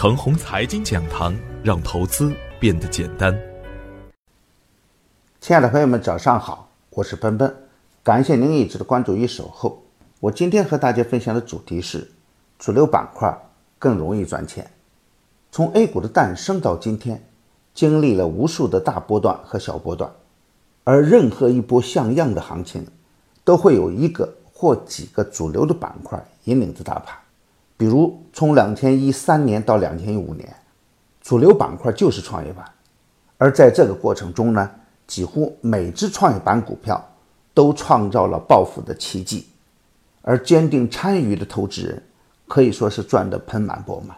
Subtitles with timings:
[0.00, 3.38] 程红财经讲堂，让投资变得简单。
[5.42, 7.54] 亲爱的朋友们，早上好，我是奔奔，
[8.02, 9.82] 感谢您一直的关注与守候。
[10.18, 12.10] 我今天和大家分享的主题是：
[12.58, 13.30] 主流板块
[13.78, 14.70] 更容易赚钱。
[15.52, 17.22] 从 A 股的诞生到今天，
[17.74, 20.10] 经历了无数的大波段和小波段，
[20.82, 22.86] 而任何一波像样的行情，
[23.44, 27.14] 都会有一个或几个主流的板块引领着大盘。
[27.80, 30.54] 比如从两千一三年到两千一五年，
[31.22, 32.62] 主流板块就是创业板，
[33.38, 34.70] 而在这个过程中呢，
[35.06, 37.02] 几乎每只创业板股票
[37.54, 39.46] 都创造了暴富的奇迹，
[40.20, 42.02] 而坚定参与的投资人
[42.46, 44.14] 可以说是赚得盆满钵满。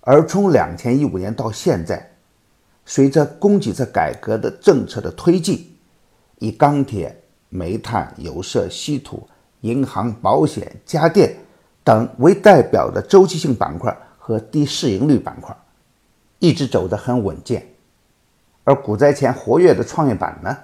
[0.00, 2.10] 而从两千一五年到现在，
[2.84, 5.64] 随着供给侧改革的政策的推进，
[6.40, 7.16] 以钢铁、
[7.50, 9.28] 煤炭、有色、稀土、
[9.60, 11.36] 银行、保险、家电。
[11.86, 15.56] 等为代表的周期性板块和低市盈率板块，
[16.40, 17.64] 一直走得很稳健，
[18.64, 20.58] 而股灾前活跃的创业板呢，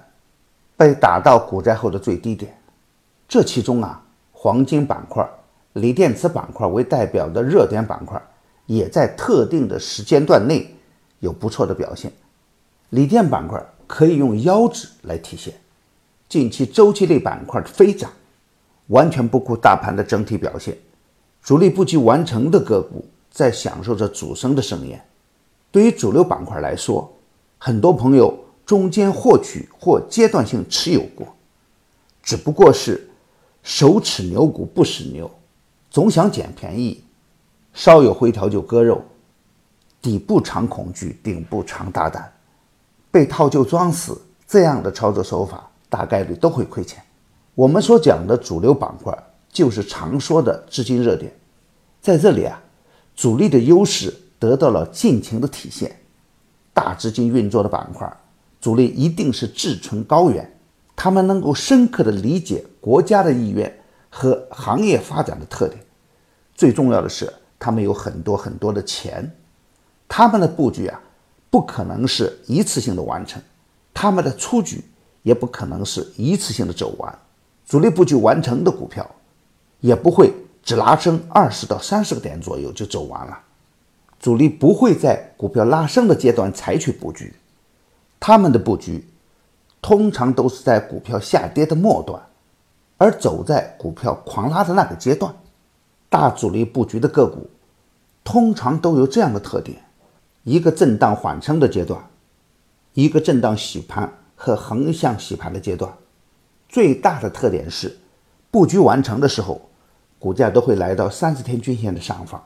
[0.75, 2.53] 被打到股灾后的最低点。
[3.25, 4.03] 这其中啊，
[4.33, 5.25] 黄金板块、
[5.71, 8.21] 锂电池板块为代表的热点板块，
[8.65, 10.75] 也在特定的时间段内
[11.19, 12.11] 有不错的表现。
[12.89, 15.53] 锂电板块可以用腰指来体现，
[16.27, 18.11] 近期周期类板块的飞涨，
[18.87, 20.75] 完全不顾大盘的整体表现。
[21.43, 25.05] 主力布局完成的个股在享受着主升的盛宴。
[25.71, 27.11] 对于主流板块来说，
[27.57, 28.33] 很多朋友
[28.65, 31.27] 中间获取或阶段性持有过，
[32.21, 33.09] 只不过是
[33.61, 35.29] 手持牛股不使牛，
[35.89, 37.03] 总想捡便宜，
[37.73, 39.01] 稍有回调就割肉，
[40.01, 42.31] 底部常恐惧，顶部常大胆，
[43.11, 47.03] 被套就装死，这样的操作手法大概率都会亏钱。
[47.53, 49.13] 我们所讲的主流板块。
[49.53, 51.31] 就是常说的资金热点，
[52.01, 52.59] 在这里啊，
[53.15, 55.95] 主力的优势得到了尽情的体现。
[56.73, 58.11] 大资金运作的板块，
[58.59, 60.51] 主力一定是志存高远，
[60.95, 63.71] 他们能够深刻的理解国家的意愿
[64.09, 65.79] 和行业发展的特点。
[66.55, 69.31] 最重要的是，他们有很多很多的钱，
[70.07, 70.99] 他们的布局啊，
[71.51, 73.39] 不可能是一次性的完成，
[73.93, 74.83] 他们的出局
[75.21, 77.19] 也不可能是一次性的走完。
[77.67, 79.07] 主力布局完成的股票。
[79.83, 80.33] 也不会
[80.63, 83.37] 只拉升二十到三十个点左右就走完了，
[84.17, 87.33] 主力不会在股票拉升的阶段采取布局，
[88.17, 89.05] 他们的布局
[89.81, 92.17] 通常都是在股票下跌的末端，
[92.97, 95.35] 而走在股票狂拉的那个阶段。
[96.07, 97.49] 大主力布局的个股
[98.23, 99.83] 通常都有这样的特点：
[100.43, 102.01] 一个震荡缓冲的阶段，
[102.93, 105.93] 一个震荡洗盘和横向洗盘的阶段。
[106.69, 107.97] 最大的特点是
[108.49, 109.59] 布局完成的时候。
[110.23, 112.41] 股价都会来到三十天均线的上方，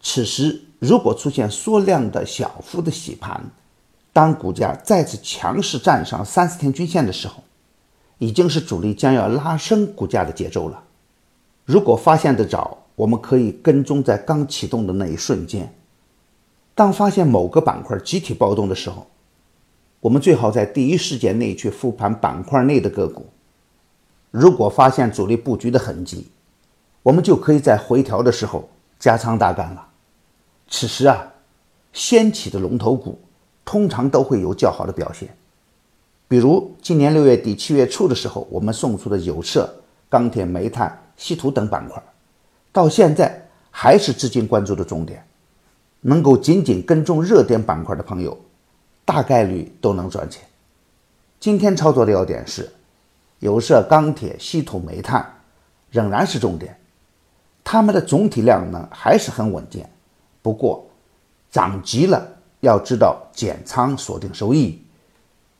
[0.00, 3.44] 此时如果出现缩量的小幅的洗盘，
[4.12, 7.42] 当股价再次强势站上三十天均线的时候，
[8.18, 10.84] 已经是主力将要拉升股价的节奏了。
[11.64, 15.74] 如果发现的早，我们可以跟踪在刚启动的那一瞬间。
[16.76, 19.04] 当发现某个板块集体暴动的时候，
[19.98, 23.26] 我们最好在第一时间内去复盘板块内的个股。
[24.30, 26.28] 如果发现主力布局的痕迹，
[27.06, 28.68] 我们就可以在回调的时候
[28.98, 29.88] 加仓大干了。
[30.68, 31.24] 此时啊，
[31.92, 33.16] 掀起的龙头股
[33.64, 35.28] 通常都会有较好的表现。
[36.26, 39.72] 比如今年六月底七月初的时候，我们送出的有色、
[40.08, 42.02] 钢铁、煤炭、稀土等板块，
[42.72, 43.40] 到现在
[43.70, 45.24] 还是资金关注的重点。
[46.00, 48.36] 能够紧紧跟踪热点板块的朋友，
[49.04, 50.42] 大概率都能赚钱。
[51.38, 52.68] 今天操作的要点是，
[53.38, 55.24] 有色、钢铁、稀土、煤炭
[55.88, 56.76] 仍然是重点。
[57.68, 59.90] 他们的总体量呢还是很稳健，
[60.40, 60.86] 不过
[61.50, 62.24] 涨急了
[62.60, 64.80] 要知道减仓锁定收益。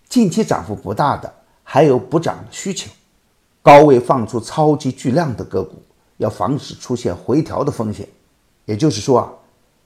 [0.09, 1.35] 近期涨幅不大的
[1.65, 2.89] 还有补涨的需求，
[3.61, 5.83] 高位放出超级巨量的个股，
[6.19, 8.09] 要防止出现回调的风险。
[8.67, 9.33] 也就是说啊，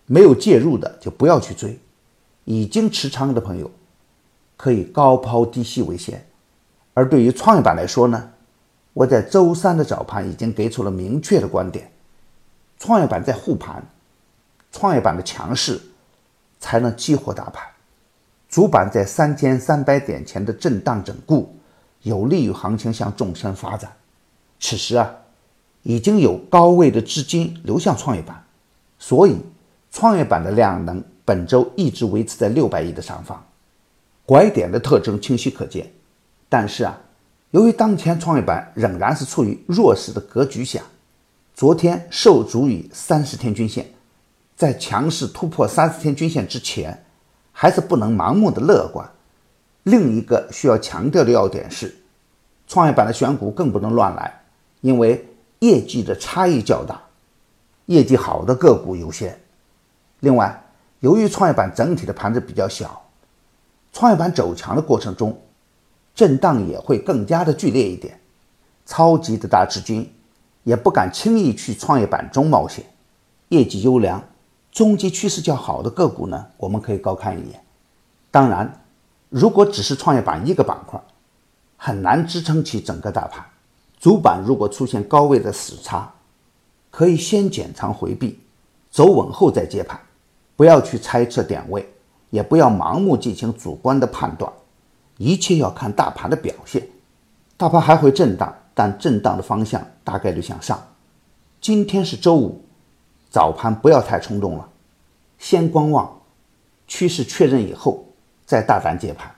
[0.04, 1.80] 没有介入的就不要去追，
[2.44, 3.70] 已经持仓的朋友
[4.58, 6.22] 可以高抛低吸为先。
[6.92, 8.30] 而对于创业板来说呢，
[8.92, 11.90] 我在周三的早盘已经给出了明确的观点。
[12.80, 13.84] 创业板在护盘，
[14.72, 15.78] 创业板的强势
[16.58, 17.62] 才能激活大盘。
[18.48, 21.54] 主板在三千三百点前的震荡整固，
[22.02, 23.92] 有利于行情向纵深发展。
[24.58, 25.14] 此时啊，
[25.82, 28.42] 已经有高位的资金流向创业板，
[28.98, 29.36] 所以
[29.92, 33.44] 创业板的量能本周一直维持在六百亿的上方，
[34.24, 35.92] 拐点的特征清晰可见。
[36.48, 36.98] 但是啊，
[37.50, 40.80] 由于当前创业板仍然是处于弱势的格局下。
[41.60, 43.86] 昨天受阻于三十天均线，
[44.56, 47.04] 在强势突破三十天均线之前，
[47.52, 49.06] 还是不能盲目的乐观。
[49.82, 51.94] 另一个需要强调的要点是，
[52.66, 54.40] 创业板的选股更不能乱来，
[54.80, 55.28] 因为
[55.58, 56.98] 业绩的差异较大，
[57.84, 59.38] 业绩好的个股优先。
[60.20, 60.64] 另外，
[61.00, 63.02] 由于创业板整体的盘子比较小，
[63.92, 65.38] 创业板走强的过程中，
[66.14, 68.18] 震荡也会更加的剧烈一点。
[68.86, 70.10] 超级的大资金
[70.62, 72.84] 也不敢轻易去创业板中冒险。
[73.48, 74.22] 业绩优良、
[74.70, 77.64] 中期趋势较好的个股呢，我们可以高看一眼。
[78.30, 78.84] 当然，
[79.28, 81.00] 如果只是创业板一个板块，
[81.76, 83.44] 很难支撑起整个大盘。
[83.98, 86.12] 主板如果出现高位的死叉，
[86.90, 88.38] 可以先减仓回避，
[88.90, 89.98] 走稳后再接盘。
[90.56, 91.92] 不要去猜测点位，
[92.30, 94.52] 也不要盲目进行主观的判断，
[95.16, 96.86] 一切要看大盘的表现。
[97.56, 100.82] 大盘还会震荡，但震荡的方向大概率向上。
[101.60, 102.62] 今天是周五，
[103.28, 104.66] 早盘不要太冲动了，
[105.38, 106.10] 先观望，
[106.88, 108.02] 趋势确认以后
[108.46, 109.30] 再大胆接盘。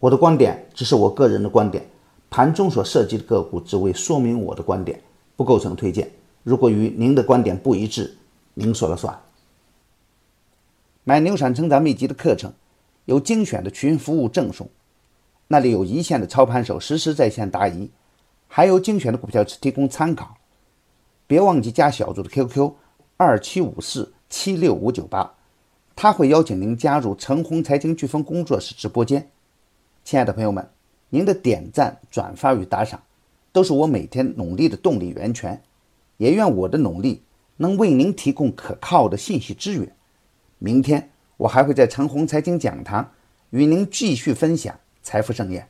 [0.00, 1.86] 我的观点只是我个人的观点，
[2.30, 5.00] 盘中所涉及的个股只为说明我的观点，
[5.36, 6.10] 不构成推荐。
[6.42, 8.16] 如果与您的观点不一致，
[8.54, 9.16] 您说了算。
[11.04, 12.52] 买牛产成长秘籍的课程，
[13.04, 14.68] 有精选的群服务赠送。
[15.46, 17.88] 那里有一线的操盘手实时在线答疑，
[18.52, 20.36] 还有精选的股票提供参考。
[21.28, 22.72] 别忘记加小组的 QQ
[23.16, 25.34] 二七五四七六五九八，
[25.94, 29.30] 他会邀请您加入陈红财经飓风工作室直播间。
[30.02, 30.68] 亲爱的朋友们，
[31.10, 33.00] 您的点赞、转发与打赏，
[33.52, 35.62] 都是我每天努力的动力源泉。
[36.16, 37.22] 也愿我的努力
[37.58, 39.94] 能为您提供可靠的信息资源。
[40.58, 43.12] 明天我还会在陈红财经讲堂
[43.50, 44.74] 与您继续分享。
[45.02, 45.69] 财富盛宴。